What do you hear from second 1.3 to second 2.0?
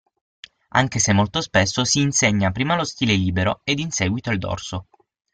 spesso si